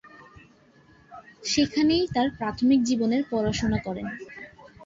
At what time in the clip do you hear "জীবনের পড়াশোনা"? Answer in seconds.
2.83-3.79